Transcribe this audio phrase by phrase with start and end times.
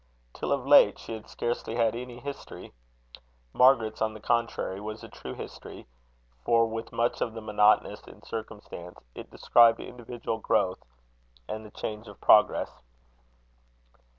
[0.33, 2.73] Till of late, she had scarcely had any history.
[3.53, 5.85] Margaret's, on the contrary, was a true history;
[6.43, 10.83] for, with much of the monotonous in circumstance, it described individual growth,
[11.47, 12.71] and the change of progress.